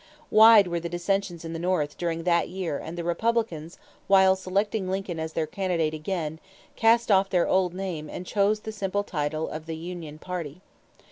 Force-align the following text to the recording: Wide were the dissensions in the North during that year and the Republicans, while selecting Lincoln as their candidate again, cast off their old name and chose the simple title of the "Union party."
Wide 0.31 0.65
were 0.67 0.79
the 0.79 0.89
dissensions 0.89 1.45
in 1.45 1.53
the 1.53 1.59
North 1.59 1.95
during 1.95 2.23
that 2.23 2.49
year 2.49 2.79
and 2.79 2.97
the 2.97 3.03
Republicans, 3.03 3.77
while 4.07 4.35
selecting 4.35 4.89
Lincoln 4.89 5.19
as 5.19 5.33
their 5.33 5.45
candidate 5.45 5.93
again, 5.93 6.39
cast 6.75 7.11
off 7.11 7.29
their 7.29 7.47
old 7.47 7.75
name 7.75 8.09
and 8.09 8.25
chose 8.25 8.61
the 8.61 8.71
simple 8.71 9.03
title 9.03 9.47
of 9.47 9.67
the 9.67 9.75
"Union 9.75 10.17
party." 10.17 10.63